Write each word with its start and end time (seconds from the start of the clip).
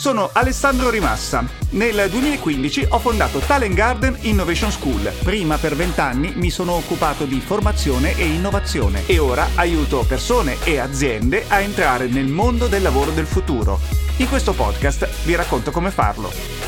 Sono 0.00 0.30
Alessandro 0.32 0.88
Rimassa. 0.88 1.44
Nel 1.72 2.08
2015 2.08 2.86
ho 2.88 2.98
fondato 2.98 3.38
Talent 3.40 3.74
Garden 3.74 4.16
Innovation 4.22 4.72
School. 4.72 5.12
Prima 5.22 5.58
per 5.58 5.76
vent'anni 5.76 6.32
mi 6.36 6.48
sono 6.48 6.72
occupato 6.72 7.26
di 7.26 7.38
formazione 7.38 8.16
e 8.16 8.24
innovazione 8.24 9.02
e 9.04 9.18
ora 9.18 9.46
aiuto 9.56 10.06
persone 10.08 10.56
e 10.64 10.78
aziende 10.78 11.44
a 11.48 11.60
entrare 11.60 12.06
nel 12.06 12.28
mondo 12.28 12.66
del 12.66 12.80
lavoro 12.80 13.10
del 13.10 13.26
futuro. 13.26 13.78
In 14.16 14.28
questo 14.30 14.54
podcast 14.54 15.06
vi 15.26 15.34
racconto 15.34 15.70
come 15.70 15.90
farlo. 15.90 16.59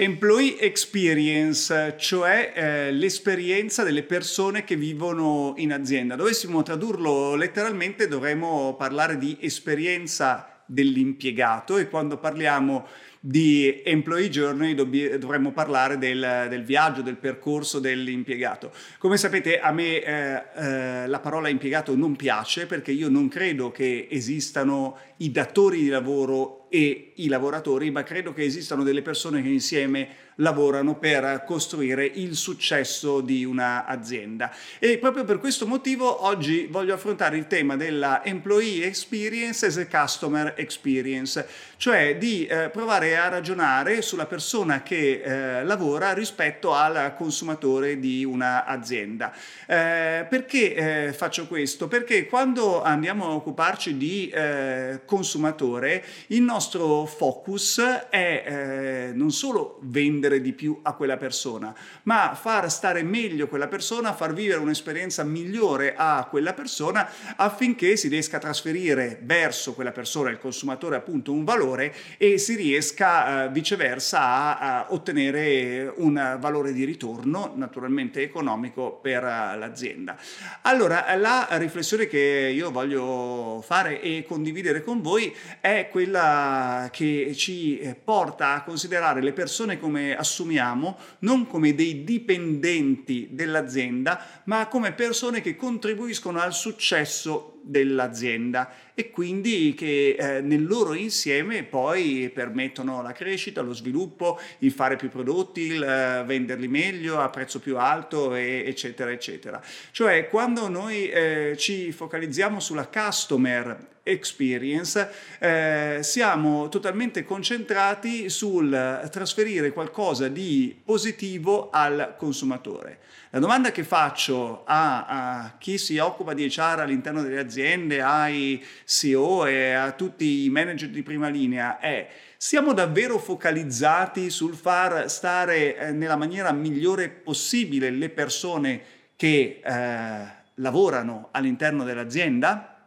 Employee 0.00 0.60
experience, 0.60 1.96
cioè 1.98 2.52
eh, 2.54 2.92
l'esperienza 2.92 3.82
delle 3.82 4.04
persone 4.04 4.62
che 4.62 4.76
vivono 4.76 5.54
in 5.56 5.72
azienda. 5.72 6.14
Dovessimo 6.14 6.62
tradurlo 6.62 7.34
letteralmente 7.34 8.06
dovremmo 8.06 8.76
parlare 8.78 9.18
di 9.18 9.36
esperienza 9.40 10.62
dell'impiegato 10.66 11.78
e 11.78 11.88
quando 11.88 12.16
parliamo 12.18 12.86
di 13.18 13.82
employee 13.84 14.30
journey 14.30 14.74
dovremmo 15.18 15.50
parlare 15.50 15.98
del, 15.98 16.46
del, 16.48 16.62
viaggio, 16.62 17.02
del 17.02 17.16
percorso 17.16 17.80
dell'impiegato. 17.80 18.70
Come 18.98 19.16
sapete 19.16 19.58
a 19.58 19.72
me 19.72 20.00
eh, 20.00 20.42
eh, 20.54 21.06
la 21.08 21.18
parola 21.18 21.48
impiegato 21.48 21.96
non 21.96 22.14
piace 22.14 22.66
perché 22.66 22.92
io 22.92 23.08
non 23.08 23.26
credo 23.26 23.72
che 23.72 24.06
esistano 24.08 24.96
i 25.16 25.32
datori 25.32 25.82
di 25.82 25.88
lavoro 25.88 26.57
e 26.68 27.12
i 27.16 27.28
lavoratori, 27.28 27.90
ma 27.90 28.02
credo 28.02 28.32
che 28.32 28.44
esistano 28.44 28.82
delle 28.82 29.02
persone 29.02 29.42
che 29.42 29.48
insieme 29.48 30.08
lavorano 30.40 30.96
per 30.96 31.44
costruire 31.46 32.04
il 32.04 32.36
successo 32.36 33.20
di 33.20 33.44
un'azienda. 33.44 34.52
E 34.78 34.98
proprio 34.98 35.24
per 35.24 35.38
questo 35.38 35.66
motivo 35.66 36.24
oggi 36.24 36.66
voglio 36.70 36.94
affrontare 36.94 37.36
il 37.36 37.46
tema 37.46 37.76
della 37.76 38.24
employee 38.24 38.86
experience 38.86 39.66
as 39.66 39.76
a 39.76 39.86
customer 39.86 40.54
experience, 40.56 41.46
cioè 41.76 42.16
di 42.18 42.46
eh, 42.46 42.70
provare 42.70 43.16
a 43.16 43.28
ragionare 43.28 44.02
sulla 44.02 44.26
persona 44.26 44.82
che 44.82 45.22
eh, 45.22 45.64
lavora 45.64 46.12
rispetto 46.12 46.72
al 46.74 47.14
consumatore 47.16 47.98
di 47.98 48.24
un'azienda. 48.24 49.32
Eh, 49.66 50.26
perché 50.28 50.74
eh, 51.06 51.12
faccio 51.12 51.46
questo? 51.46 51.88
Perché 51.88 52.26
quando 52.26 52.82
andiamo 52.82 53.26
a 53.26 53.34
occuparci 53.34 53.96
di 53.96 54.28
eh, 54.28 55.00
consumatore, 55.04 56.04
il 56.28 56.42
nostro 56.42 57.06
focus 57.06 57.80
è 58.10 58.44
eh, 58.46 59.12
non 59.14 59.30
solo 59.30 59.78
vendere 59.82 60.27
vendere 60.28 60.40
di 60.40 60.52
più 60.52 60.78
a 60.82 60.92
quella 60.92 61.16
persona, 61.16 61.74
ma 62.04 62.34
far 62.34 62.70
stare 62.70 63.02
meglio 63.02 63.48
quella 63.48 63.66
persona, 63.66 64.12
far 64.12 64.34
vivere 64.34 64.60
un'esperienza 64.60 65.24
migliore 65.24 65.94
a 65.96 66.26
quella 66.28 66.52
persona 66.52 67.08
affinché 67.36 67.96
si 67.96 68.08
riesca 68.08 68.36
a 68.36 68.40
trasferire 68.40 69.18
verso 69.22 69.74
quella 69.74 69.92
persona, 69.92 70.30
il 70.30 70.38
consumatore 70.38 70.96
appunto, 70.96 71.32
un 71.32 71.44
valore 71.44 71.94
e 72.18 72.38
si 72.38 72.54
riesca 72.54 73.44
eh, 73.44 73.48
viceversa 73.50 74.20
a, 74.20 74.58
a, 74.58 74.86
ottenere 74.90 75.92
un 75.96 76.36
valore 76.38 76.72
di 76.72 76.84
ritorno, 76.84 77.52
naturalmente 77.56 78.22
economico, 78.22 78.98
per 79.00 79.22
uh, 79.22 79.58
l'azienda. 79.58 80.16
Allora, 80.62 81.16
la 81.16 81.48
riflessione 81.52 82.06
che 82.06 82.52
io 82.54 82.70
voglio 82.70 83.62
fare 83.64 84.00
e 84.00 84.24
condividere 84.26 84.82
con 84.82 85.00
voi 85.00 85.34
è 85.60 85.88
quella 85.90 86.88
che 86.92 87.32
ci 87.34 87.96
porta 88.04 88.54
a 88.54 88.62
considerare 88.62 89.22
le 89.22 89.32
persone 89.32 89.78
come 89.78 90.17
assumiamo 90.18 90.98
non 91.20 91.46
come 91.46 91.74
dei 91.74 92.04
dipendenti 92.04 93.28
dell'azienda, 93.30 94.42
ma 94.44 94.66
come 94.66 94.92
persone 94.92 95.40
che 95.40 95.56
contribuiscono 95.56 96.40
al 96.40 96.52
successo 96.52 97.60
dell'azienda 97.62 98.72
e 98.94 99.10
quindi 99.10 99.74
che 99.74 100.16
eh, 100.18 100.40
nel 100.40 100.66
loro 100.66 100.94
insieme 100.94 101.62
poi 101.62 102.30
permettono 102.32 103.02
la 103.02 103.12
crescita, 103.12 103.60
lo 103.60 103.74
sviluppo, 103.74 104.40
il 104.60 104.72
fare 104.72 104.96
più 104.96 105.08
prodotti, 105.08 105.60
il 105.60 105.80
uh, 105.80 106.26
venderli 106.26 106.66
meglio 106.66 107.20
a 107.20 107.28
prezzo 107.28 107.60
più 107.60 107.78
alto, 107.78 108.34
e, 108.34 108.64
eccetera, 108.66 109.10
eccetera. 109.10 109.62
Cioè 109.90 110.28
quando 110.28 110.68
noi 110.68 111.08
eh, 111.08 111.54
ci 111.56 111.92
focalizziamo 111.92 112.58
sulla 112.58 112.88
customer 112.88 113.96
experience, 114.08 115.10
eh, 115.38 115.98
siamo 116.02 116.68
totalmente 116.68 117.24
concentrati 117.24 118.28
sul 118.28 119.08
trasferire 119.10 119.72
qualcosa 119.72 120.28
di 120.28 120.80
positivo 120.84 121.70
al 121.70 122.14
consumatore. 122.16 122.98
La 123.30 123.40
domanda 123.40 123.70
che 123.70 123.84
faccio 123.84 124.62
a, 124.64 125.04
a, 125.06 125.54
chi 125.58 125.76
si 125.76 125.98
occupa 125.98 126.32
di 126.32 126.48
HR 126.48 126.80
all'interno 126.80 127.20
delle 127.20 127.38
aziende, 127.38 128.00
ai 128.00 128.64
CEO 128.86 129.44
e 129.44 129.72
a 129.72 129.92
tutti 129.92 130.44
i 130.44 130.48
manager 130.48 130.88
di 130.88 131.02
prima 131.02 131.28
linea 131.28 131.78
è 131.78 132.08
siamo 132.38 132.72
davvero 132.72 133.18
focalizzati 133.18 134.30
sul 134.30 134.54
far 134.54 135.10
stare 135.10 135.76
eh, 135.76 135.92
nella 135.92 136.16
maniera 136.16 136.52
migliore 136.52 137.08
possibile 137.08 137.90
le 137.90 138.08
persone 138.08 138.80
che 139.16 139.60
eh, 139.62 140.26
lavorano 140.54 141.28
all'interno 141.32 141.84
dell'azienda? 141.84 142.77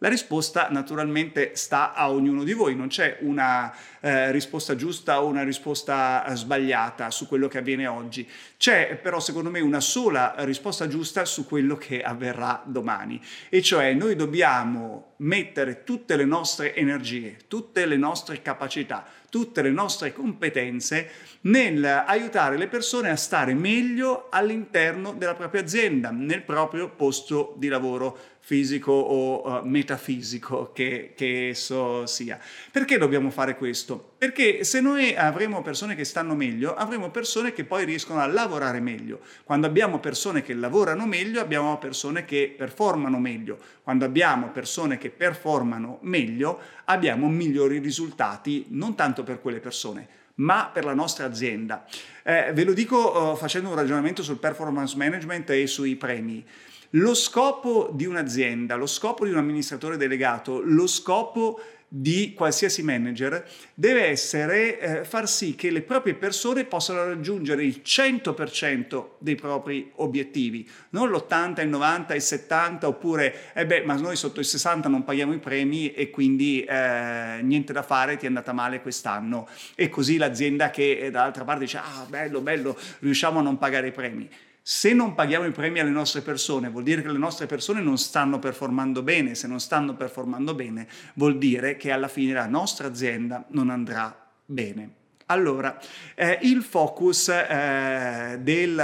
La 0.00 0.10
risposta 0.10 0.68
naturalmente 0.70 1.52
sta 1.54 1.94
a 1.94 2.10
ognuno 2.10 2.44
di 2.44 2.52
voi, 2.52 2.76
non 2.76 2.88
c'è 2.88 3.16
una 3.20 3.74
eh, 4.00 4.30
risposta 4.30 4.76
giusta 4.76 5.22
o 5.22 5.26
una 5.26 5.42
risposta 5.42 6.22
eh, 6.26 6.36
sbagliata 6.36 7.10
su 7.10 7.26
quello 7.26 7.48
che 7.48 7.56
avviene 7.56 7.86
oggi. 7.86 8.28
C'è 8.58 8.98
però 9.00 9.20
secondo 9.20 9.48
me 9.48 9.60
una 9.60 9.80
sola 9.80 10.34
risposta 10.40 10.86
giusta 10.86 11.24
su 11.24 11.46
quello 11.46 11.76
che 11.76 12.02
avverrà 12.02 12.62
domani, 12.66 13.18
e 13.48 13.62
cioè 13.62 13.94
noi 13.94 14.16
dobbiamo 14.16 15.14
mettere 15.18 15.82
tutte 15.82 16.16
le 16.16 16.26
nostre 16.26 16.74
energie, 16.74 17.38
tutte 17.48 17.86
le 17.86 17.96
nostre 17.96 18.42
capacità, 18.42 19.02
tutte 19.30 19.62
le 19.62 19.70
nostre 19.70 20.12
competenze 20.12 21.10
nel 21.42 21.82
aiutare 21.84 22.58
le 22.58 22.68
persone 22.68 23.08
a 23.08 23.16
stare 23.16 23.54
meglio 23.54 24.28
all'interno 24.30 25.12
della 25.14 25.34
propria 25.34 25.62
azienda, 25.62 26.10
nel 26.10 26.42
proprio 26.42 26.90
posto 26.90 27.54
di 27.56 27.68
lavoro 27.68 28.34
fisico 28.46 28.92
o 28.92 29.58
uh, 29.58 29.66
metafisico 29.66 30.70
che, 30.72 31.14
che 31.16 31.48
esso 31.48 32.06
sia. 32.06 32.38
Perché 32.70 32.96
dobbiamo 32.96 33.30
fare 33.30 33.56
questo? 33.56 34.12
Perché 34.16 34.62
se 34.62 34.80
noi 34.80 35.16
avremo 35.16 35.62
persone 35.62 35.96
che 35.96 36.04
stanno 36.04 36.36
meglio, 36.36 36.72
avremo 36.76 37.10
persone 37.10 37.52
che 37.52 37.64
poi 37.64 37.84
riescono 37.84 38.20
a 38.20 38.26
lavorare 38.26 38.78
meglio. 38.78 39.18
Quando 39.42 39.66
abbiamo 39.66 39.98
persone 39.98 40.42
che 40.42 40.54
lavorano 40.54 41.06
meglio, 41.06 41.40
abbiamo 41.40 41.76
persone 41.78 42.24
che 42.24 42.54
performano 42.56 43.18
meglio. 43.18 43.58
Quando 43.82 44.04
abbiamo 44.04 44.50
persone 44.50 44.96
che 44.96 45.10
performano 45.10 45.98
meglio, 46.02 46.60
abbiamo 46.84 47.28
migliori 47.28 47.80
risultati, 47.80 48.66
non 48.68 48.94
tanto 48.94 49.24
per 49.24 49.40
quelle 49.40 49.58
persone, 49.58 50.06
ma 50.36 50.70
per 50.72 50.84
la 50.84 50.94
nostra 50.94 51.26
azienda. 51.26 51.84
Eh, 52.22 52.52
ve 52.54 52.62
lo 52.62 52.74
dico 52.74 53.32
uh, 53.32 53.36
facendo 53.36 53.70
un 53.70 53.74
ragionamento 53.74 54.22
sul 54.22 54.38
performance 54.38 54.96
management 54.96 55.50
e 55.50 55.66
sui 55.66 55.96
premi. 55.96 56.46
Lo 56.90 57.14
scopo 57.14 57.90
di 57.92 58.06
un'azienda, 58.06 58.76
lo 58.76 58.86
scopo 58.86 59.24
di 59.24 59.32
un 59.32 59.38
amministratore 59.38 59.96
delegato, 59.96 60.60
lo 60.62 60.86
scopo 60.86 61.60
di 61.88 62.34
qualsiasi 62.34 62.82
manager 62.82 63.48
deve 63.72 64.06
essere 64.06 64.78
eh, 64.78 65.04
far 65.04 65.28
sì 65.28 65.54
che 65.54 65.70
le 65.70 65.82
proprie 65.82 66.14
persone 66.14 66.64
possano 66.64 67.04
raggiungere 67.04 67.64
il 67.64 67.80
100% 67.84 69.04
dei 69.18 69.36
propri 69.36 69.92
obiettivi, 69.96 70.68
non 70.90 71.10
l'80, 71.10 71.62
il 71.62 71.68
90, 71.68 72.14
il 72.14 72.22
70 72.22 72.88
oppure 72.88 73.52
eh 73.54 73.66
beh, 73.66 73.82
ma 73.84 73.94
noi 73.94 74.16
sotto 74.16 74.40
il 74.40 74.46
60 74.46 74.88
non 74.88 75.04
paghiamo 75.04 75.32
i 75.32 75.38
premi 75.38 75.92
e 75.92 76.10
quindi 76.10 76.64
eh, 76.64 77.38
niente 77.42 77.72
da 77.72 77.82
fare, 77.82 78.16
ti 78.16 78.24
è 78.24 78.28
andata 78.28 78.52
male 78.52 78.80
quest'anno 78.80 79.48
e 79.74 79.88
così 79.88 80.16
l'azienda 80.16 80.70
che 80.70 80.98
eh, 80.98 81.10
dall'altra 81.10 81.44
parte 81.44 81.64
dice 81.64 81.78
ah 81.78 82.04
bello 82.08 82.40
bello 82.40 82.76
riusciamo 82.98 83.38
a 83.38 83.42
non 83.42 83.58
pagare 83.58 83.88
i 83.88 83.92
premi. 83.92 84.28
Se 84.68 84.92
non 84.92 85.14
paghiamo 85.14 85.46
i 85.46 85.52
premi 85.52 85.78
alle 85.78 85.90
nostre 85.90 86.22
persone, 86.22 86.70
vuol 86.70 86.82
dire 86.82 87.00
che 87.00 87.12
le 87.12 87.18
nostre 87.18 87.46
persone 87.46 87.80
non 87.80 87.98
stanno 87.98 88.40
performando 88.40 89.00
bene. 89.04 89.36
Se 89.36 89.46
non 89.46 89.60
stanno 89.60 89.94
performando 89.94 90.56
bene, 90.56 90.88
vuol 91.14 91.38
dire 91.38 91.76
che 91.76 91.92
alla 91.92 92.08
fine 92.08 92.32
la 92.32 92.48
nostra 92.48 92.88
azienda 92.88 93.44
non 93.50 93.70
andrà 93.70 94.28
bene. 94.44 94.90
Allora, 95.26 95.78
eh, 96.16 96.40
il 96.42 96.64
focus 96.64 97.28
eh, 97.28 98.38
del 98.40 98.74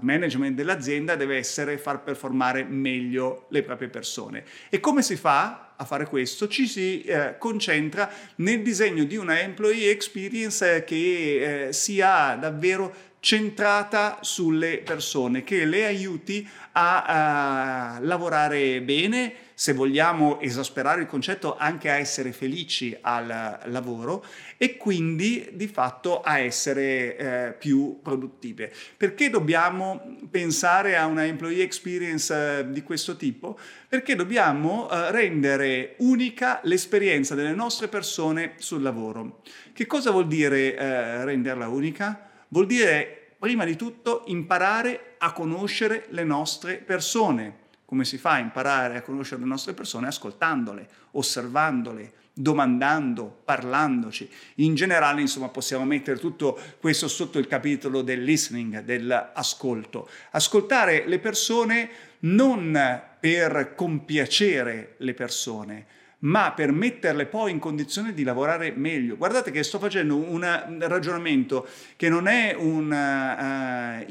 management 0.00 0.54
dell'azienda 0.54 1.16
deve 1.16 1.36
essere 1.36 1.76
far 1.76 2.04
performare 2.04 2.62
meglio 2.62 3.46
le 3.50 3.64
proprie 3.64 3.88
persone. 3.88 4.44
E 4.68 4.78
come 4.78 5.02
si 5.02 5.16
fa 5.16 5.74
a 5.76 5.84
fare 5.84 6.06
questo? 6.06 6.46
Ci 6.48 6.66
si 6.66 7.02
eh, 7.02 7.36
concentra 7.38 8.08
nel 8.36 8.62
disegno 8.62 9.04
di 9.04 9.16
una 9.16 9.40
employee 9.40 9.90
experience 9.90 10.84
che 10.84 11.68
eh, 11.68 11.72
sia 11.72 12.34
davvero 12.34 13.07
centrata 13.20 14.18
sulle 14.20 14.78
persone, 14.78 15.42
che 15.42 15.64
le 15.64 15.86
aiuti 15.86 16.48
a, 16.72 17.94
a 17.94 18.00
lavorare 18.00 18.80
bene, 18.82 19.34
se 19.54 19.72
vogliamo 19.72 20.38
esasperare 20.40 21.00
il 21.00 21.08
concetto, 21.08 21.56
anche 21.56 21.90
a 21.90 21.94
essere 21.94 22.32
felici 22.32 22.96
al 23.00 23.58
lavoro 23.64 24.24
e 24.56 24.76
quindi 24.76 25.48
di 25.52 25.66
fatto 25.66 26.20
a 26.20 26.38
essere 26.38 27.16
eh, 27.16 27.52
più 27.58 27.98
produttive. 28.00 28.72
Perché 28.96 29.30
dobbiamo 29.30 30.16
pensare 30.30 30.96
a 30.96 31.06
una 31.06 31.24
employee 31.24 31.64
experience 31.64 32.32
eh, 32.32 32.70
di 32.70 32.82
questo 32.84 33.16
tipo? 33.16 33.58
Perché 33.88 34.14
dobbiamo 34.14 34.88
eh, 34.88 35.10
rendere 35.10 35.96
unica 35.98 36.60
l'esperienza 36.62 37.34
delle 37.34 37.52
nostre 37.52 37.88
persone 37.88 38.52
sul 38.58 38.82
lavoro. 38.82 39.42
Che 39.72 39.86
cosa 39.86 40.12
vuol 40.12 40.28
dire 40.28 40.76
eh, 40.76 41.24
renderla 41.24 41.66
unica? 41.66 42.27
Vuol 42.48 42.66
dire 42.66 43.34
prima 43.38 43.64
di 43.64 43.76
tutto 43.76 44.24
imparare 44.26 45.14
a 45.18 45.32
conoscere 45.32 46.06
le 46.10 46.24
nostre 46.24 46.76
persone 46.76 47.66
come 47.88 48.04
si 48.04 48.18
fa 48.18 48.32
a 48.32 48.38
imparare 48.38 48.98
a 48.98 49.00
conoscere 49.00 49.40
le 49.40 49.46
nostre 49.46 49.72
persone? 49.72 50.08
Ascoltandole, 50.08 50.86
osservandole, 51.12 52.12
domandando, 52.34 53.40
parlandoci. 53.46 54.30
In 54.56 54.74
generale, 54.74 55.22
insomma, 55.22 55.48
possiamo 55.48 55.86
mettere 55.86 56.18
tutto 56.18 56.58
questo 56.80 57.08
sotto 57.08 57.38
il 57.38 57.46
capitolo 57.46 58.02
del 58.02 58.22
listening, 58.22 58.80
dell'ascolto. 58.80 60.06
Ascoltare 60.32 61.06
le 61.06 61.18
persone 61.18 61.88
non 62.20 62.78
per 63.18 63.72
compiacere 63.74 64.96
le 64.98 65.14
persone, 65.14 65.86
ma 66.20 66.52
per 66.52 66.72
metterle 66.72 67.26
poi 67.26 67.52
in 67.52 67.60
condizione 67.60 68.12
di 68.12 68.24
lavorare 68.24 68.72
meglio. 68.74 69.16
Guardate 69.16 69.52
che 69.52 69.62
sto 69.62 69.78
facendo 69.78 70.16
un 70.16 70.44
ragionamento 70.80 71.66
che 71.96 72.08
non 72.08 72.26
è 72.26 72.56
un'idea, 72.58 74.06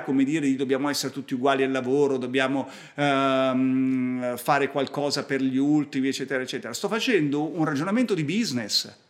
uh, 0.00 0.04
come 0.04 0.22
dire, 0.24 0.46
di 0.46 0.54
dobbiamo 0.54 0.88
essere 0.88 1.12
tutti 1.12 1.34
uguali 1.34 1.64
al 1.64 1.72
lavoro, 1.72 2.16
dobbiamo 2.16 2.68
uh, 2.94 4.36
fare 4.36 4.68
qualcosa 4.70 5.24
per 5.24 5.42
gli 5.42 5.56
ultimi, 5.56 6.08
eccetera, 6.08 6.42
eccetera. 6.42 6.72
Sto 6.72 6.86
facendo 6.88 7.42
un 7.42 7.64
ragionamento 7.64 8.14
di 8.14 8.22
business. 8.22 9.06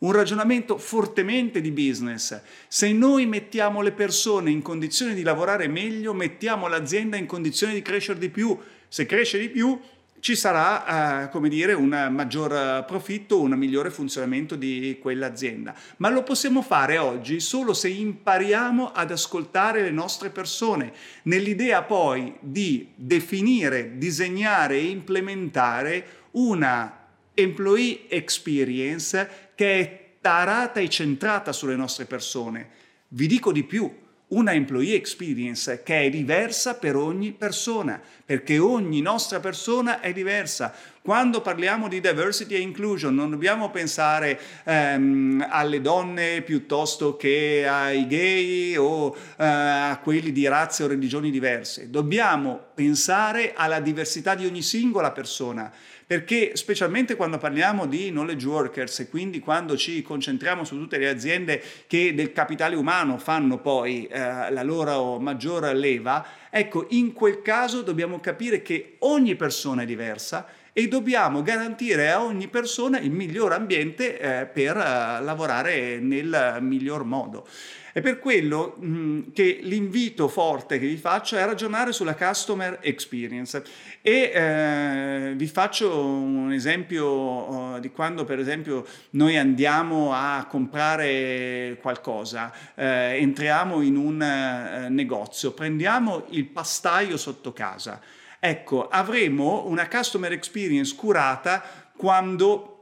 Un 0.00 0.12
ragionamento 0.12 0.78
fortemente 0.78 1.60
di 1.60 1.72
business. 1.72 2.40
Se 2.68 2.92
noi 2.92 3.26
mettiamo 3.26 3.80
le 3.80 3.90
persone 3.90 4.50
in 4.50 4.62
condizione 4.62 5.12
di 5.12 5.22
lavorare 5.22 5.66
meglio, 5.66 6.14
mettiamo 6.14 6.68
l'azienda 6.68 7.16
in 7.16 7.26
condizione 7.26 7.74
di 7.74 7.82
crescere 7.82 8.20
di 8.20 8.28
più. 8.28 8.56
Se 8.86 9.06
cresce 9.06 9.40
di 9.40 9.48
più, 9.48 9.76
ci 10.20 10.34
sarà, 10.36 11.24
eh, 11.24 11.28
come 11.30 11.48
dire, 11.48 11.72
un 11.72 12.08
maggior 12.10 12.84
profitto, 12.84 13.40
un 13.40 13.52
migliore 13.52 13.90
funzionamento 13.90 14.56
di 14.56 14.98
quell'azienda. 15.00 15.74
Ma 15.98 16.08
lo 16.08 16.22
possiamo 16.22 16.62
fare 16.62 16.98
oggi 16.98 17.40
solo 17.40 17.72
se 17.72 17.88
impariamo 17.88 18.92
ad 18.92 19.10
ascoltare 19.10 19.82
le 19.82 19.90
nostre 19.90 20.30
persone, 20.30 20.92
nell'idea 21.24 21.82
poi 21.82 22.34
di 22.40 22.88
definire, 22.94 23.98
disegnare 23.98 24.76
e 24.76 24.86
implementare 24.86 26.06
una 26.32 27.06
employee 27.34 28.08
experience 28.08 29.50
che 29.54 29.80
è 29.80 30.06
tarata 30.20 30.80
e 30.80 30.88
centrata 30.88 31.52
sulle 31.52 31.76
nostre 31.76 32.04
persone. 32.04 32.68
Vi 33.08 33.26
dico 33.26 33.52
di 33.52 33.64
più, 33.64 33.90
una 34.28 34.52
employee 34.52 34.94
experience 34.94 35.82
che 35.82 36.02
è 36.02 36.10
diversa 36.10 36.74
per 36.74 36.96
ogni 36.96 37.32
persona, 37.32 38.00
perché 38.24 38.58
ogni 38.58 39.00
nostra 39.00 39.40
persona 39.40 40.00
è 40.00 40.12
diversa. 40.12 40.74
Quando 41.00 41.40
parliamo 41.40 41.88
di 41.88 42.00
diversity 42.00 42.54
e 42.54 42.58
inclusion 42.58 43.14
non 43.14 43.30
dobbiamo 43.30 43.70
pensare 43.70 44.38
ehm, 44.64 45.46
alle 45.48 45.80
donne 45.80 46.42
piuttosto 46.42 47.16
che 47.16 47.66
ai 47.66 48.06
gay 48.06 48.76
o 48.76 49.16
eh, 49.16 49.44
a 49.46 49.98
quelli 50.02 50.32
di 50.32 50.46
razze 50.46 50.84
o 50.84 50.86
religioni 50.86 51.30
diverse, 51.30 51.88
dobbiamo 51.88 52.60
pensare 52.74 53.54
alla 53.54 53.80
diversità 53.80 54.34
di 54.34 54.44
ogni 54.44 54.60
singola 54.60 55.10
persona 55.10 55.72
perché 56.08 56.56
specialmente 56.56 57.16
quando 57.16 57.36
parliamo 57.36 57.84
di 57.84 58.08
knowledge 58.08 58.46
workers 58.46 59.00
e 59.00 59.10
quindi 59.10 59.40
quando 59.40 59.76
ci 59.76 60.00
concentriamo 60.00 60.64
su 60.64 60.78
tutte 60.78 60.96
le 60.96 61.06
aziende 61.06 61.62
che 61.86 62.14
del 62.14 62.32
capitale 62.32 62.76
umano 62.76 63.18
fanno 63.18 63.58
poi 63.58 64.06
eh, 64.06 64.18
la 64.18 64.62
loro 64.62 65.18
maggior 65.18 65.70
leva, 65.74 66.24
ecco, 66.48 66.86
in 66.90 67.12
quel 67.12 67.42
caso 67.42 67.82
dobbiamo 67.82 68.20
capire 68.20 68.62
che 68.62 68.96
ogni 69.00 69.36
persona 69.36 69.82
è 69.82 69.84
diversa 69.84 70.46
e 70.72 70.88
dobbiamo 70.88 71.42
garantire 71.42 72.10
a 72.10 72.22
ogni 72.22 72.48
persona 72.48 72.98
il 73.00 73.10
miglior 73.10 73.52
ambiente 73.52 74.18
eh, 74.18 74.46
per 74.46 74.76
uh, 74.76 75.22
lavorare 75.22 75.98
nel 75.98 76.56
miglior 76.60 77.04
modo. 77.04 77.46
È 77.98 78.00
per 78.00 78.20
quello 78.20 78.76
mh, 78.78 78.86
mm, 78.86 79.20
che 79.32 79.58
l'invito 79.62 80.28
forte 80.28 80.78
che 80.78 80.86
vi 80.86 80.96
faccio 80.96 81.36
è 81.36 81.44
ragionare 81.44 81.92
sulla 81.92 82.14
customer 82.14 82.78
experience 82.80 83.60
e 84.00 84.30
eh, 84.32 85.32
vi 85.34 85.46
faccio 85.48 86.06
un 86.06 86.52
esempio 86.52 87.08
uh, 87.08 87.80
di 87.80 87.90
quando 87.90 88.24
per 88.24 88.38
esempio 88.38 88.86
noi 89.10 89.36
andiamo 89.36 90.12
a 90.12 90.46
comprare 90.48 91.76
qualcosa, 91.82 92.52
eh, 92.76 93.18
entriamo 93.18 93.80
in 93.80 93.96
un 93.96 94.22
eh, 94.22 94.88
negozio, 94.88 95.50
prendiamo 95.50 96.26
il 96.28 96.44
pastaio 96.44 97.16
sotto 97.16 97.52
casa. 97.52 98.00
Ecco, 98.38 98.86
avremo 98.86 99.66
una 99.66 99.88
customer 99.88 100.30
experience 100.30 100.94
curata 100.94 101.64
quando 101.96 102.77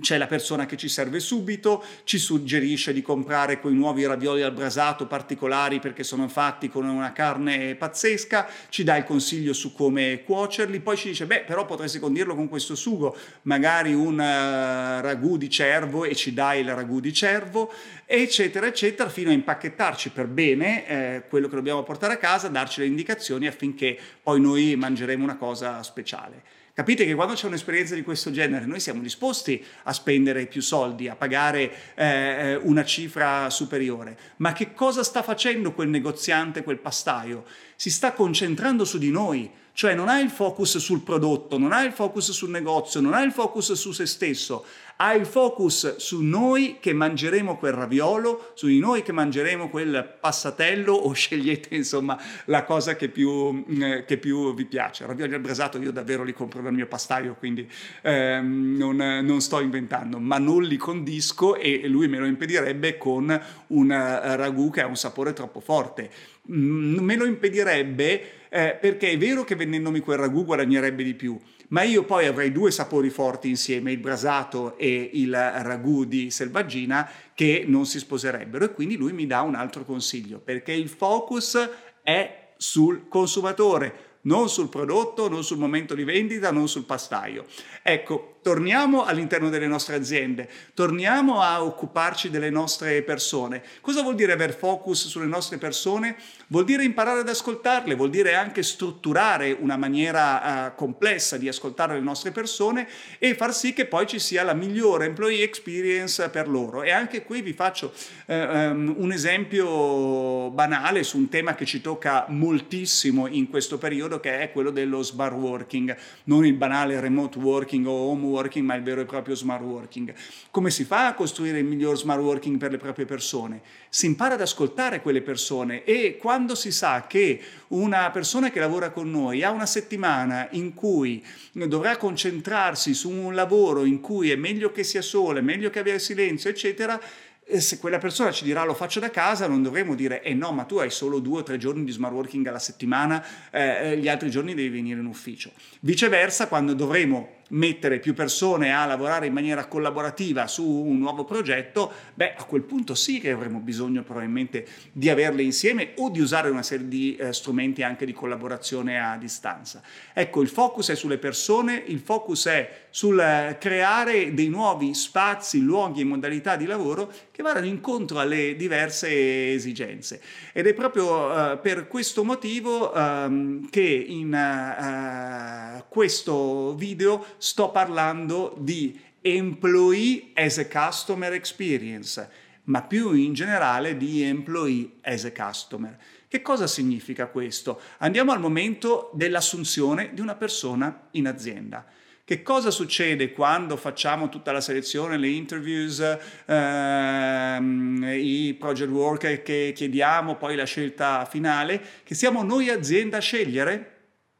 c'è 0.00 0.18
la 0.18 0.26
persona 0.26 0.66
che 0.66 0.76
ci 0.76 0.88
serve 0.88 1.20
subito, 1.20 1.82
ci 2.04 2.18
suggerisce 2.18 2.92
di 2.92 3.02
comprare 3.02 3.60
quei 3.60 3.74
nuovi 3.74 4.04
ravioli 4.04 4.42
al 4.42 4.52
brasato 4.52 5.06
particolari 5.06 5.78
perché 5.78 6.02
sono 6.02 6.28
fatti 6.28 6.68
con 6.68 6.84
una 6.84 7.12
carne 7.12 7.74
pazzesca, 7.76 8.48
ci 8.68 8.82
dà 8.82 8.96
il 8.96 9.04
consiglio 9.04 9.52
su 9.52 9.72
come 9.72 10.22
cuocerli, 10.24 10.80
poi 10.80 10.96
ci 10.96 11.08
dice, 11.08 11.26
beh, 11.26 11.44
però 11.46 11.64
potresti 11.64 11.98
condirlo 11.98 12.34
con 12.34 12.48
questo 12.48 12.74
sugo, 12.74 13.16
magari 13.42 13.94
un 13.94 14.14
uh, 14.14 15.00
ragù 15.00 15.36
di 15.36 15.48
cervo 15.48 16.04
e 16.04 16.14
ci 16.14 16.34
dà 16.34 16.54
il 16.54 16.74
ragù 16.74 16.98
di 16.98 17.12
cervo, 17.12 17.72
eccetera, 18.04 18.66
eccetera, 18.66 19.08
fino 19.08 19.30
a 19.30 19.32
impacchettarci 19.32 20.10
per 20.10 20.26
bene 20.26 20.86
eh, 20.86 21.22
quello 21.28 21.48
che 21.48 21.54
dobbiamo 21.54 21.82
portare 21.82 22.14
a 22.14 22.18
casa, 22.18 22.48
darci 22.48 22.80
le 22.80 22.86
indicazioni 22.86 23.46
affinché 23.46 23.96
poi 24.22 24.40
noi 24.40 24.74
mangeremo 24.76 25.22
una 25.22 25.36
cosa 25.36 25.82
speciale. 25.82 26.62
Capite 26.74 27.04
che 27.04 27.14
quando 27.14 27.34
c'è 27.34 27.46
un'esperienza 27.46 27.94
di 27.94 28.02
questo 28.02 28.32
genere 28.32 28.66
noi 28.66 28.80
siamo 28.80 29.00
disposti 29.00 29.64
a 29.84 29.92
spendere 29.92 30.46
più 30.46 30.60
soldi, 30.60 31.06
a 31.06 31.14
pagare 31.14 31.94
eh, 31.94 32.56
una 32.56 32.84
cifra 32.84 33.48
superiore, 33.48 34.18
ma 34.38 34.52
che 34.52 34.74
cosa 34.74 35.04
sta 35.04 35.22
facendo 35.22 35.70
quel 35.72 35.88
negoziante, 35.88 36.64
quel 36.64 36.80
pastaio? 36.80 37.44
Si 37.76 37.92
sta 37.92 38.12
concentrando 38.12 38.84
su 38.84 38.98
di 38.98 39.12
noi, 39.12 39.48
cioè 39.72 39.94
non 39.94 40.08
ha 40.08 40.18
il 40.18 40.30
focus 40.30 40.78
sul 40.78 41.02
prodotto, 41.02 41.58
non 41.58 41.70
ha 41.70 41.82
il 41.82 41.92
focus 41.92 42.32
sul 42.32 42.50
negozio, 42.50 43.00
non 43.00 43.14
ha 43.14 43.22
il 43.22 43.30
focus 43.30 43.74
su 43.74 43.92
se 43.92 44.06
stesso, 44.06 44.66
ha 44.96 45.14
il 45.14 45.26
focus 45.26 45.96
su 45.96 46.22
noi 46.22 46.78
che 46.80 46.92
mangeremo 46.92 47.56
quel 47.56 47.72
raviolo, 47.72 48.52
su 48.54 48.66
di 48.66 48.78
noi 48.78 49.02
che 49.02 49.12
mangeremo 49.12 49.68
quel 49.68 50.16
passatello 50.20 50.92
o 50.92 51.12
scegliete 51.14 51.74
insomma 51.74 52.18
la 52.46 52.64
cosa 52.64 52.96
che 52.96 53.08
più, 53.08 53.64
eh, 53.80 54.04
che 54.06 54.18
più 54.18 54.54
vi 54.54 54.64
piace. 54.66 55.06
Ravioli 55.06 55.34
al 55.34 55.40
brasato 55.40 55.78
io 55.78 55.90
davvero 55.90 56.22
li 56.22 56.32
compro 56.32 56.62
dal 56.62 56.72
mio 56.72 56.86
pastaio, 56.86 57.34
quindi 57.38 57.68
ehm, 58.02 58.76
non, 58.76 58.96
non, 58.96 59.40
sto 59.40 59.60
inventando, 59.60 60.18
ma 60.18 60.38
non 60.38 60.62
li 60.62 60.76
condisco 60.76 61.56
e 61.56 61.86
lui 61.88 62.08
me 62.08 62.18
lo 62.18 62.26
impedirebbe 62.26 62.96
con 62.96 63.40
un 63.68 63.90
uh, 63.90 64.36
ragù 64.36 64.70
che 64.70 64.82
ha 64.82 64.86
un 64.86 64.96
sapore 64.96 65.32
troppo 65.32 65.60
forte. 65.60 66.10
Mm, 66.50 66.98
me 66.98 67.16
lo 67.16 67.24
impedirebbe 67.24 68.48
eh, 68.50 68.78
perché 68.80 69.10
è 69.10 69.18
vero 69.18 69.42
che 69.42 69.56
vendendomi 69.56 69.98
quel 70.00 70.18
ragù 70.18 70.44
guadagnerebbe 70.44 71.02
di 71.02 71.14
più, 71.14 71.36
ma 71.74 71.82
io 71.82 72.04
poi 72.04 72.26
avrei 72.26 72.52
due 72.52 72.70
sapori 72.70 73.10
forti 73.10 73.48
insieme, 73.48 73.90
il 73.90 73.98
brasato 73.98 74.78
e 74.78 75.10
il 75.14 75.34
ragù 75.34 76.04
di 76.04 76.30
selvaggina, 76.30 77.10
che 77.34 77.64
non 77.66 77.84
si 77.84 77.98
sposerebbero 77.98 78.64
e 78.64 78.72
quindi 78.72 78.94
lui 78.94 79.12
mi 79.12 79.26
dà 79.26 79.40
un 79.40 79.56
altro 79.56 79.84
consiglio, 79.84 80.38
perché 80.38 80.70
il 80.70 80.88
focus 80.88 81.68
è 82.00 82.52
sul 82.56 83.08
consumatore, 83.08 84.18
non 84.22 84.48
sul 84.48 84.68
prodotto, 84.68 85.28
non 85.28 85.42
sul 85.42 85.58
momento 85.58 85.96
di 85.96 86.04
vendita, 86.04 86.52
non 86.52 86.68
sul 86.68 86.84
pastaio. 86.84 87.44
Ecco, 87.82 88.33
torniamo 88.44 89.04
all'interno 89.04 89.48
delle 89.48 89.66
nostre 89.66 89.96
aziende, 89.96 90.46
torniamo 90.74 91.40
a 91.40 91.64
occuparci 91.64 92.28
delle 92.28 92.50
nostre 92.50 93.00
persone. 93.00 93.62
Cosa 93.80 94.02
vuol 94.02 94.16
dire 94.16 94.32
aver 94.32 94.54
focus 94.54 95.08
sulle 95.08 95.24
nostre 95.24 95.56
persone? 95.56 96.14
Vuol 96.48 96.64
dire 96.66 96.84
imparare 96.84 97.20
ad 97.20 97.28
ascoltarle, 97.30 97.94
vuol 97.94 98.10
dire 98.10 98.34
anche 98.34 98.62
strutturare 98.62 99.56
una 99.58 99.78
maniera 99.78 100.66
uh, 100.66 100.74
complessa 100.74 101.38
di 101.38 101.48
ascoltare 101.48 101.94
le 101.94 102.02
nostre 102.02 102.32
persone 102.32 102.86
e 103.18 103.34
far 103.34 103.54
sì 103.54 103.72
che 103.72 103.86
poi 103.86 104.06
ci 104.06 104.18
sia 104.18 104.42
la 104.42 104.52
migliore 104.52 105.06
employee 105.06 105.42
experience 105.42 106.28
per 106.28 106.46
loro. 106.46 106.82
E 106.82 106.90
anche 106.90 107.22
qui 107.22 107.40
vi 107.40 107.54
faccio 107.54 107.94
uh, 108.26 108.34
um, 108.34 108.94
un 108.98 109.10
esempio 109.10 110.50
banale 110.50 111.02
su 111.02 111.16
un 111.16 111.30
tema 111.30 111.54
che 111.54 111.64
ci 111.64 111.80
tocca 111.80 112.26
moltissimo 112.28 113.26
in 113.26 113.48
questo 113.48 113.78
periodo 113.78 114.20
che 114.20 114.40
è 114.40 114.52
quello 114.52 114.70
dello 114.70 115.00
smart 115.00 115.34
working, 115.34 115.96
non 116.24 116.44
il 116.44 116.52
banale 116.52 117.00
remote 117.00 117.38
working 117.38 117.86
o 117.86 118.10
home 118.10 118.32
ma 118.62 118.74
il 118.74 118.82
vero 118.82 119.00
e 119.00 119.04
proprio 119.04 119.34
smart 119.34 119.62
working. 119.62 120.14
Come 120.50 120.70
si 120.70 120.84
fa 120.84 121.06
a 121.06 121.14
costruire 121.14 121.58
il 121.58 121.64
miglior 121.64 121.96
smart 121.96 122.20
working 122.20 122.58
per 122.58 122.70
le 122.70 122.78
proprie 122.78 123.04
persone? 123.04 123.60
Si 123.88 124.06
impara 124.06 124.34
ad 124.34 124.40
ascoltare 124.40 125.00
quelle 125.00 125.22
persone 125.22 125.84
e 125.84 126.16
quando 126.16 126.54
si 126.54 126.70
sa 126.70 127.06
che 127.06 127.40
una 127.68 128.10
persona 128.10 128.50
che 128.50 128.60
lavora 128.60 128.90
con 128.90 129.10
noi 129.10 129.42
ha 129.42 129.50
una 129.50 129.66
settimana 129.66 130.48
in 130.52 130.74
cui 130.74 131.24
dovrà 131.52 131.96
concentrarsi 131.96 132.94
su 132.94 133.10
un 133.10 133.34
lavoro 133.34 133.84
in 133.84 134.00
cui 134.00 134.30
è 134.30 134.36
meglio 134.36 134.72
che 134.72 134.84
sia 134.84 135.02
sola, 135.02 135.38
è 135.38 135.42
meglio 135.42 135.70
che 135.70 135.78
abbia 135.78 135.98
silenzio, 135.98 136.50
eccetera, 136.50 137.00
e 137.46 137.60
se 137.60 137.78
quella 137.78 137.98
persona 137.98 138.32
ci 138.32 138.42
dirà 138.42 138.64
lo 138.64 138.72
faccio 138.72 139.00
da 139.00 139.10
casa, 139.10 139.46
non 139.46 139.62
dovremo 139.62 139.94
dire 139.94 140.22
eh 140.22 140.32
no, 140.32 140.52
ma 140.52 140.64
tu 140.64 140.78
hai 140.78 140.90
solo 140.90 141.18
due 141.18 141.40
o 141.40 141.42
tre 141.42 141.58
giorni 141.58 141.84
di 141.84 141.92
smart 141.92 142.14
working 142.14 142.46
alla 142.46 142.58
settimana, 142.58 143.22
eh, 143.50 143.92
eh, 143.92 143.98
gli 143.98 144.08
altri 144.08 144.30
giorni 144.30 144.54
devi 144.54 144.70
venire 144.70 145.00
in 145.00 145.06
ufficio. 145.06 145.52
Viceversa, 145.80 146.48
quando 146.48 146.72
dovremo 146.72 147.42
mettere 147.50 147.98
più 147.98 148.14
persone 148.14 148.74
a 148.74 148.84
lavorare 148.86 149.26
in 149.26 149.32
maniera 149.32 149.66
collaborativa 149.66 150.46
su 150.46 150.66
un 150.66 150.98
nuovo 150.98 151.24
progetto, 151.24 151.92
beh, 152.14 152.34
a 152.36 152.44
quel 152.44 152.62
punto 152.62 152.94
sì 152.94 153.20
che 153.20 153.30
avremo 153.30 153.58
bisogno 153.60 154.02
probabilmente 154.02 154.66
di 154.92 155.10
averle 155.10 155.42
insieme 155.42 155.92
o 155.96 156.10
di 156.10 156.20
usare 156.20 156.50
una 156.50 156.62
serie 156.62 156.88
di 156.88 157.16
eh, 157.16 157.32
strumenti 157.32 157.82
anche 157.82 158.06
di 158.06 158.12
collaborazione 158.12 159.00
a 159.00 159.16
distanza. 159.16 159.82
Ecco, 160.12 160.42
il 160.42 160.48
focus 160.48 160.90
è 160.90 160.94
sulle 160.94 161.18
persone, 161.18 161.82
il 161.86 162.00
focus 162.00 162.46
è 162.46 162.86
sul 162.90 163.18
eh, 163.18 163.56
creare 163.58 164.34
dei 164.34 164.48
nuovi 164.48 164.94
spazi, 164.94 165.60
luoghi 165.60 166.00
e 166.00 166.04
modalità 166.04 166.56
di 166.56 166.66
lavoro 166.66 167.12
che 167.30 167.42
vadano 167.42 167.66
incontro 167.66 168.20
alle 168.20 168.54
diverse 168.56 169.52
esigenze. 169.52 170.20
Ed 170.52 170.66
è 170.66 170.74
proprio 170.74 171.26
uh, 171.26 171.60
per 171.60 171.88
questo 171.88 172.22
motivo 172.22 172.92
um, 172.94 173.68
che 173.68 173.80
in 173.80 174.32
uh, 174.32 175.82
questo 175.88 176.74
video 176.76 177.24
sto 177.38 177.70
parlando 177.70 178.54
di 178.58 179.00
employee 179.20 180.32
as 180.34 180.58
a 180.58 180.66
customer 180.66 181.32
experience, 181.32 182.28
ma 182.64 182.82
più 182.82 183.12
in 183.12 183.32
generale 183.32 183.96
di 183.96 184.22
employee 184.22 184.96
as 185.02 185.24
a 185.24 185.32
customer. 185.32 185.96
Che 186.28 186.42
cosa 186.42 186.66
significa 186.66 187.28
questo? 187.28 187.80
Andiamo 187.98 188.32
al 188.32 188.40
momento 188.40 189.10
dell'assunzione 189.14 190.10
di 190.12 190.20
una 190.20 190.34
persona 190.34 191.08
in 191.12 191.26
azienda. 191.26 191.86
Che 192.26 192.42
cosa 192.42 192.70
succede 192.70 193.32
quando 193.32 193.76
facciamo 193.76 194.30
tutta 194.30 194.50
la 194.50 194.62
selezione, 194.62 195.18
le 195.18 195.28
interviews, 195.28 196.02
ehm, 196.46 198.02
i 198.16 198.56
project 198.58 198.90
worker 198.90 199.42
che 199.42 199.72
chiediamo, 199.74 200.36
poi 200.36 200.56
la 200.56 200.64
scelta 200.64 201.26
finale? 201.26 201.80
Che 202.02 202.14
siamo 202.14 202.42
noi 202.42 202.70
azienda 202.70 203.18
a 203.18 203.20
scegliere? 203.20 203.92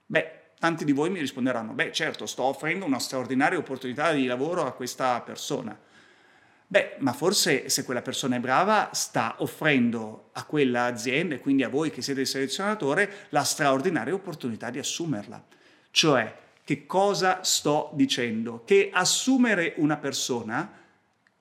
Beh, 0.07 0.44
tanti 0.65 0.87
di 0.87 0.93
voi 0.93 1.11
mi 1.11 1.21
risponderanno, 1.21 1.75
beh 1.75 1.93
certo, 1.93 2.25
sto 2.25 2.45
offrendo 2.45 2.87
una 2.87 2.99
straordinaria 2.99 3.59
opportunità 3.59 4.13
di 4.13 4.25
lavoro 4.25 4.65
a 4.65 4.73
questa 4.73 5.21
persona. 5.21 5.79
Beh, 6.67 6.97
ma 7.01 7.13
forse 7.13 7.69
se 7.69 7.85
quella 7.85 8.01
persona 8.01 8.37
è 8.37 8.41
brava 8.41 8.89
sta 8.95 9.35
offrendo 9.41 10.31
a 10.33 10.45
quella 10.45 10.87
azienda 10.87 11.35
e 11.35 11.41
quindi 11.41 11.65
a 11.65 11.69
voi 11.69 11.91
che 11.91 12.01
siete 12.01 12.23
il 12.23 12.27
selezionatore 12.27 13.27
la 13.29 13.45
straordinaria 13.45 14.15
opportunità 14.15 14.71
di 14.71 14.79
assumerla. 14.79 15.45
Cioè, 15.91 16.35
che 16.65 16.87
cosa 16.87 17.43
sto 17.43 17.91
dicendo? 17.93 18.63
Che 18.65 18.89
assumere 18.91 19.75
una 19.77 19.99
persona 19.99 20.81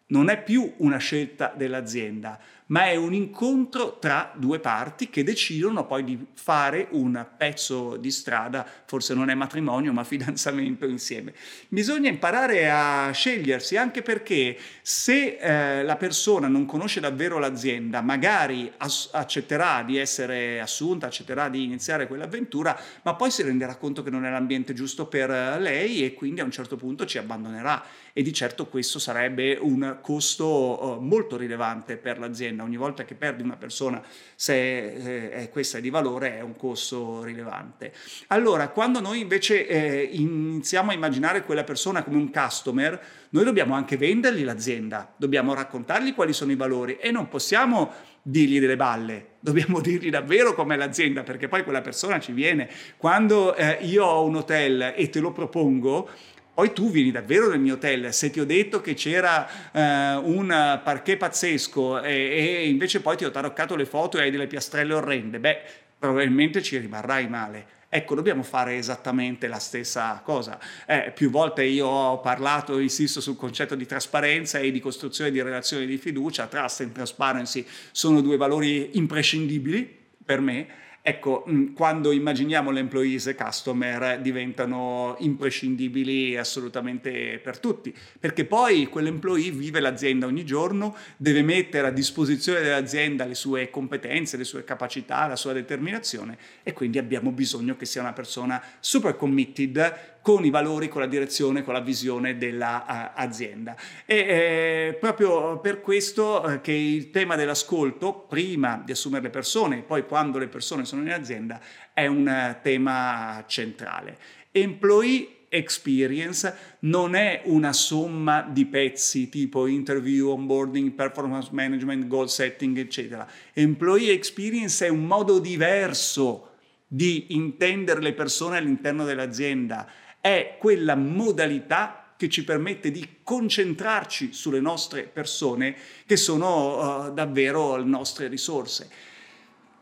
non 0.08 0.28
è 0.28 0.44
più 0.44 0.70
una 0.80 0.98
scelta 0.98 1.54
dell'azienda, 1.56 2.38
ma 2.74 2.86
è 2.88 2.96
un 2.96 3.14
incontro 3.14 4.00
tra 4.00 4.34
due 4.36 4.58
parti 4.58 5.08
che 5.12 5.24
decidono 5.24 5.86
poi 5.86 6.04
di 6.04 6.26
fare 6.34 6.88
un 6.92 7.24
pezzo 7.38 7.98
di 7.98 8.10
strada, 8.10 8.66
forse 8.86 9.14
non 9.14 9.30
è 9.30 9.36
matrimonio, 9.36 9.94
ma 9.94 10.04
fidanzamento 10.04 10.88
insieme. 10.88 11.36
Bisogna 11.68 12.10
imparare 12.10 12.72
a 12.72 13.12
scegliersi, 13.12 13.78
anche 13.78 14.02
perché 14.02 14.58
se 14.82 15.38
eh, 15.40 15.84
la 15.84 15.96
persona 15.98 16.48
non 16.48 16.66
conosce 16.66 17.00
davvero 17.00 17.38
l'azienda, 17.38 18.02
magari 18.02 18.72
as- 18.78 19.10
accetterà 19.14 19.84
di 19.84 19.98
essere 19.98 20.60
assunta, 20.60 21.06
accetterà 21.06 21.50
di 21.50 21.64
iniziare 21.64 22.08
quell'avventura, 22.08 22.76
ma 23.04 23.14
poi 23.14 23.30
si 23.30 23.44
renderà 23.44 23.76
conto 23.76 24.02
che 24.02 24.10
non 24.10 24.26
è 24.26 24.32
l'ambiente 24.32 24.74
giusto 24.74 25.06
per 25.06 25.30
lei 25.60 26.04
e 26.04 26.16
quindi 26.16 26.42
a 26.42 26.44
un 26.44 26.52
certo 26.52 26.76
punto 26.76 27.06
ci 27.06 27.20
abbandonerà 27.20 27.84
e 28.14 28.22
di 28.22 28.32
certo 28.32 28.68
questo 28.68 29.00
sarebbe 29.00 29.58
un 29.60 29.98
costo 30.02 30.46
uh, 30.46 31.00
molto 31.02 31.36
rilevante 31.36 31.98
per 31.98 32.20
l'azienda. 32.20 32.63
Ogni 32.64 32.78
volta 32.78 33.06
che 33.06 33.16
perdi 33.16 33.44
una 33.44 33.56
persona, 33.58 34.02
se 34.36 35.32
eh, 35.32 35.50
questa 35.50 35.78
è 35.78 35.82
di 35.82 35.90
valore, 35.90 36.38
è 36.38 36.42
un 36.42 36.56
costo 36.56 37.24
rilevante. 37.24 37.94
Allora, 38.28 38.70
quando 38.70 39.00
noi 39.00 39.20
invece 39.20 39.68
eh, 39.68 40.10
iniziamo 40.12 40.92
a 40.92 40.94
immaginare 40.94 41.44
quella 41.44 41.64
persona 41.64 42.04
come 42.04 42.18
un 42.18 42.32
customer, 42.32 43.02
noi 43.30 43.44
dobbiamo 43.44 43.74
anche 43.76 43.98
vendergli 43.98 44.44
l'azienda, 44.44 45.14
dobbiamo 45.16 45.54
raccontargli 45.54 46.14
quali 46.14 46.34
sono 46.34 46.52
i 46.52 46.56
valori 46.56 46.98
e 46.98 47.12
non 47.12 47.28
possiamo 47.28 47.92
dirgli 48.22 48.60
delle 48.60 48.78
balle, 48.78 49.26
dobbiamo 49.40 49.82
dirgli 49.82 50.10
davvero 50.10 50.54
com'è 50.54 50.78
l'azienda, 50.78 51.24
perché 51.24 51.48
poi 51.48 51.64
quella 51.64 51.82
persona 51.82 52.20
ci 52.20 52.32
viene. 52.32 52.70
Quando 52.96 53.56
eh, 53.56 53.80
io 53.82 54.06
ho 54.06 54.24
un 54.24 54.38
hotel 54.38 54.94
e 54.96 55.10
te 55.10 55.20
lo 55.20 55.32
propongo, 55.32 56.10
poi 56.54 56.72
tu 56.72 56.92
vieni 56.92 57.10
davvero 57.10 57.50
nel 57.50 57.60
mio 57.60 57.74
hotel, 57.74 58.14
se 58.14 58.30
ti 58.30 58.40
ho 58.40 58.46
detto 58.46 58.80
che 58.80 58.94
c'era 58.94 59.72
eh, 59.72 60.16
un 60.16 60.48
parquet 60.84 61.18
pazzesco 61.18 62.02
e, 62.02 62.12
e, 62.12 62.70
invece 62.70 63.02
poi 63.02 63.18
ti 63.18 63.26
ho 63.26 63.32
taroccato 63.32 63.76
le 63.76 63.86
foto 63.86 64.18
e 64.18 64.22
hai 64.22 64.32
delle 64.32 64.46
piastrelle 64.46 64.94
orrende, 64.94 65.40
beh, 65.40 65.62
probabilmente 65.98 66.62
ci 66.62 66.78
rimarrai 66.78 67.28
male. 67.28 67.66
Ecco, 67.90 68.16
dobbiamo 68.16 68.42
fare 68.44 68.76
esattamente 68.76 69.48
la 69.48 69.60
stessa 69.60 70.20
cosa. 70.24 70.60
Eh, 70.88 71.12
più 71.14 71.30
volte 71.30 71.64
io 71.64 71.88
ho 71.88 72.20
parlato, 72.22 72.80
insisto 72.80 73.22
sul 73.22 73.36
concetto 73.36 73.76
di 73.76 73.86
trasparenza 73.86 74.58
e 74.58 74.72
di 74.72 74.80
costruzione 74.80 75.30
di 75.30 75.42
relazioni 75.42 75.86
di 75.86 75.98
fiducia. 75.98 76.48
Trust 76.48 76.82
e 76.82 76.92
transparency 76.92 77.66
sono 77.92 78.22
due 78.22 78.38
valori 78.38 78.98
imprescindibili 78.98 80.02
per 80.26 80.40
me 80.42 80.68
Ecco, 81.06 81.44
mm, 81.50 81.74
quando 81.74 82.14
immaginiamo 82.14 82.72
l'employees 82.72 83.28
e 83.28 83.36
customer 83.36 84.22
diventano 84.22 85.18
imprescindibili 85.20 86.38
assolutamente 86.38 87.42
per 87.44 87.60
tutti, 87.60 87.94
perché 88.18 88.46
poi 88.46 88.88
quell'employee 88.88 89.52
vive 89.52 89.82
l'azienda 89.82 90.28
ogni 90.28 90.46
giorno, 90.46 90.96
deve 91.18 91.42
mettere 91.42 91.88
a 91.88 91.92
disposizione 91.92 92.62
dell'azienda 92.62 93.26
le 93.26 93.36
sue 93.36 93.70
competenze, 93.70 94.38
le 94.38 94.46
sue 94.46 94.64
capacità, 94.64 95.28
la 95.28 95.36
sua 95.36 95.52
determinazione 95.52 96.38
e 96.64 96.72
quindi 96.72 96.98
abbiamo 97.00 97.32
bisogno 97.32 97.76
che 97.76 97.86
sia 97.86 98.00
una 98.00 98.14
persona 98.14 98.64
super 98.80 99.18
committed 99.18 100.14
con 100.24 100.46
i 100.46 100.50
valori, 100.50 100.88
con 100.88 101.02
la 101.02 101.08
direzione, 101.08 101.66
con 101.66 101.74
la 101.74 101.82
visione 101.82 102.38
dell'azienda. 102.38 103.76
E 104.06 104.16
eh, 104.16 104.98
proprio 104.98 105.60
per 105.60 105.82
questo 105.82 106.48
eh, 106.48 106.62
che 106.62 106.72
il 106.72 107.12
tema 107.12 107.36
dell'ascolto, 107.36 108.26
prima 108.30 108.82
di 108.84 108.94
assumere 108.94 109.24
le 109.24 109.30
persone, 109.30 109.84
poi 109.86 110.08
quando 110.08 110.38
le 110.38 110.48
persone 110.48 110.86
sono 110.86 110.93
in 111.02 111.12
azienda, 111.12 111.60
è 111.94 112.06
un 112.06 112.28
eh, 112.28 112.60
tema 112.62 113.44
centrale. 113.48 114.18
Employee 114.52 115.42
experience 115.50 116.56
non 116.80 117.16
è 117.16 117.42
una 117.46 117.74
somma 117.74 118.42
di 118.42 118.66
pezzi 118.66 119.30
tipo 119.30 119.68
interview, 119.68 120.30
onboarding, 120.30 120.92
performance 120.92 121.50
management, 121.52 122.08
goal 122.08 122.30
setting, 122.30 122.78
eccetera. 122.78 123.28
Employee 123.54 124.12
experience 124.12 124.86
è 124.86 124.90
un 124.90 125.06
modo 125.06 125.40
diverso 125.40 126.50
di 126.88 127.28
intendere 127.30 128.02
le 128.02 128.14
persone 128.14 128.58
all'interno 128.58 129.06
dell'azienda, 129.06 129.88
è 130.20 130.58
quella 130.60 130.96
modalità 130.96 132.14
che 132.16 132.30
ci 132.30 132.44
permette 132.44 132.92
di 132.92 133.18
concentrarci 133.24 134.32
sulle 134.32 134.60
nostre 134.60 135.04
persone 135.04 135.76
che 136.06 136.16
sono 136.16 137.08
uh, 137.08 137.14
davvero 137.14 137.76
le 137.76 137.84
nostre 137.84 138.28
risorse. 138.28 138.90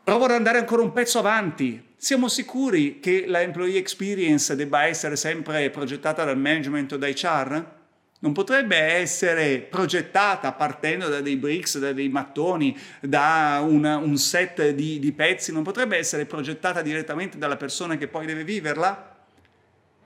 Provo 0.04 0.24
ad 0.24 0.32
andare 0.32 0.58
ancora 0.58 0.82
un 0.82 0.90
pezzo 0.90 1.20
avanti. 1.20 1.80
Siamo 1.96 2.26
sicuri 2.26 2.98
che 2.98 3.24
la 3.28 3.40
employee 3.40 3.78
experience 3.78 4.56
debba 4.56 4.84
essere 4.86 5.14
sempre 5.14 5.70
progettata 5.70 6.24
dal 6.24 6.36
management 6.36 6.94
o 6.94 6.96
da 6.96 7.06
HR? 7.06 7.64
Non 8.18 8.32
potrebbe 8.32 8.76
essere 8.76 9.60
progettata 9.60 10.50
partendo 10.54 11.06
da 11.06 11.20
dei 11.20 11.36
bricks, 11.36 11.78
da 11.78 11.92
dei 11.92 12.08
mattoni, 12.08 12.76
da 13.00 13.64
una, 13.64 13.98
un 13.98 14.16
set 14.16 14.70
di, 14.70 14.98
di 14.98 15.12
pezzi? 15.12 15.52
Non 15.52 15.62
potrebbe 15.62 15.96
essere 15.96 16.26
progettata 16.26 16.82
direttamente 16.82 17.38
dalla 17.38 17.56
persona 17.56 17.96
che 17.96 18.08
poi 18.08 18.26
deve 18.26 18.42
viverla? 18.42 19.11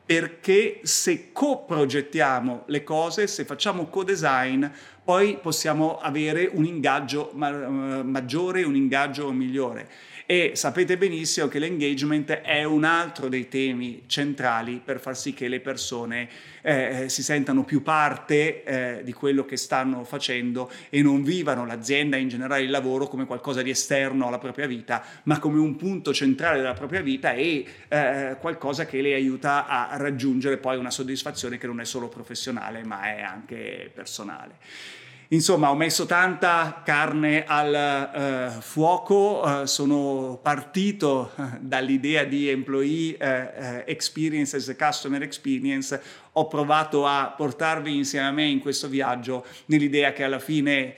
Perché 0.06 0.78
se 0.84 1.32
coprogettiamo 1.32 2.62
le 2.66 2.84
cose, 2.84 3.26
se 3.26 3.44
facciamo 3.44 3.86
co-design, 3.86 4.64
poi 5.02 5.38
possiamo 5.42 5.98
avere 5.98 6.48
un 6.52 6.64
ingaggio 6.64 7.32
ma- 7.34 7.50
maggiore, 8.02 8.62
un 8.62 8.76
ingaggio 8.76 9.32
migliore. 9.32 9.88
E 10.28 10.56
sapete 10.56 10.98
benissimo 10.98 11.46
che 11.46 11.60
l'engagement 11.60 12.32
è 12.32 12.64
un 12.64 12.82
altro 12.82 13.28
dei 13.28 13.46
temi 13.46 14.02
centrali 14.08 14.82
per 14.84 14.98
far 14.98 15.16
sì 15.16 15.32
che 15.32 15.46
le 15.46 15.60
persone 15.60 16.28
eh, 16.62 17.04
si 17.08 17.22
sentano 17.22 17.62
più 17.62 17.80
parte 17.80 18.64
eh, 18.64 19.04
di 19.04 19.12
quello 19.12 19.44
che 19.44 19.56
stanno 19.56 20.02
facendo 20.02 20.68
e 20.88 21.00
non 21.00 21.22
vivano 21.22 21.64
l'azienda 21.64 22.16
in 22.16 22.26
generale 22.26 22.64
il 22.64 22.70
lavoro 22.70 23.06
come 23.06 23.24
qualcosa 23.24 23.62
di 23.62 23.70
esterno 23.70 24.26
alla 24.26 24.40
propria 24.40 24.66
vita, 24.66 25.00
ma 25.22 25.38
come 25.38 25.60
un 25.60 25.76
punto 25.76 26.12
centrale 26.12 26.56
della 26.56 26.74
propria 26.74 27.02
vita 27.02 27.32
e 27.32 27.64
eh, 27.86 28.36
qualcosa 28.40 28.84
che 28.84 29.00
le 29.00 29.14
aiuta 29.14 29.68
a 29.68 29.96
raggiungere 29.96 30.56
poi 30.56 30.76
una 30.76 30.90
soddisfazione 30.90 31.56
che 31.56 31.68
non 31.68 31.80
è 31.80 31.84
solo 31.84 32.08
professionale 32.08 32.82
ma 32.82 33.14
è 33.14 33.20
anche 33.20 33.92
personale. 33.94 34.56
Insomma, 35.30 35.70
ho 35.70 35.74
messo 35.74 36.06
tanta 36.06 36.82
carne 36.84 37.44
al 37.44 38.54
uh, 38.56 38.60
fuoco, 38.60 39.42
uh, 39.44 39.64
sono 39.64 40.38
partito 40.40 41.32
uh, 41.34 41.44
dall'idea 41.58 42.22
di 42.22 42.48
employee 42.48 43.16
experience 43.86 44.54
as 44.54 44.68
a 44.68 44.76
customer 44.76 45.22
experience, 45.22 46.00
ho 46.30 46.46
provato 46.46 47.06
a 47.06 47.34
portarvi 47.36 47.96
insieme 47.96 48.26
a 48.28 48.30
me 48.30 48.44
in 48.44 48.60
questo 48.60 48.86
viaggio 48.86 49.44
nell'idea 49.66 50.12
che 50.12 50.22
alla 50.22 50.38
fine 50.38 50.96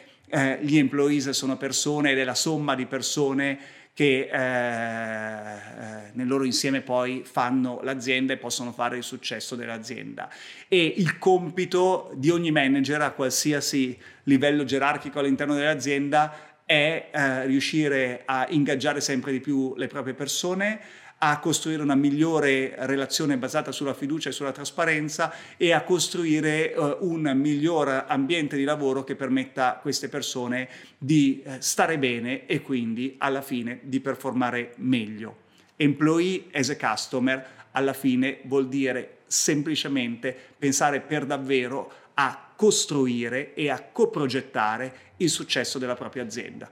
gli 0.60 0.76
employees 0.76 1.30
sono 1.30 1.56
persone 1.56 2.10
ed 2.10 2.18
è 2.18 2.24
la 2.24 2.34
somma 2.34 2.74
di 2.74 2.84
persone 2.84 3.58
che 3.98 4.30
eh, 4.30 4.38
eh, 4.38 6.10
nel 6.12 6.28
loro 6.28 6.44
insieme 6.44 6.82
poi 6.82 7.24
fanno 7.24 7.80
l'azienda 7.82 8.32
e 8.32 8.36
possono 8.36 8.70
fare 8.70 8.96
il 8.96 9.02
successo 9.02 9.56
dell'azienda. 9.56 10.30
E 10.68 10.94
il 10.98 11.18
compito 11.18 12.12
di 12.14 12.30
ogni 12.30 12.52
manager 12.52 13.00
a 13.00 13.10
qualsiasi 13.10 13.98
livello 14.22 14.62
gerarchico 14.62 15.18
all'interno 15.18 15.56
dell'azienda 15.56 16.32
è 16.64 17.08
eh, 17.10 17.46
riuscire 17.46 18.22
a 18.24 18.46
ingaggiare 18.50 19.00
sempre 19.00 19.32
di 19.32 19.40
più 19.40 19.74
le 19.74 19.88
proprie 19.88 20.14
persone, 20.14 20.78
a 21.18 21.38
costruire 21.40 21.82
una 21.82 21.96
migliore 21.96 22.74
relazione 22.78 23.36
basata 23.36 23.72
sulla 23.72 23.94
fiducia 23.94 24.28
e 24.28 24.32
sulla 24.32 24.52
trasparenza 24.52 25.32
e 25.56 25.72
a 25.72 25.82
costruire 25.82 26.74
uh, 26.76 26.98
un 27.00 27.32
miglior 27.34 28.04
ambiente 28.06 28.56
di 28.56 28.64
lavoro 28.64 29.02
che 29.02 29.16
permetta 29.16 29.76
a 29.76 29.78
queste 29.78 30.08
persone 30.08 30.68
di 30.96 31.42
uh, 31.44 31.52
stare 31.58 31.98
bene 31.98 32.46
e 32.46 32.62
quindi 32.62 33.16
alla 33.18 33.42
fine 33.42 33.80
di 33.82 34.00
performare 34.00 34.74
meglio. 34.76 35.46
Employee 35.76 36.44
as 36.52 36.70
a 36.70 36.76
customer 36.76 37.46
alla 37.72 37.92
fine 37.92 38.40
vuol 38.44 38.68
dire 38.68 39.18
semplicemente 39.26 40.36
pensare 40.56 41.00
per 41.00 41.26
davvero 41.26 41.92
a 42.14 42.52
costruire 42.56 43.54
e 43.54 43.70
a 43.70 43.80
coprogettare 43.80 45.14
il 45.18 45.30
successo 45.30 45.78
della 45.78 45.94
propria 45.94 46.22
azienda. 46.22 46.70